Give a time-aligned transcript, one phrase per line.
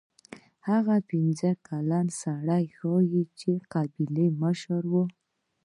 [0.69, 4.93] هغه پنځوس کلن سړی ښايي د قبیلې مشر و.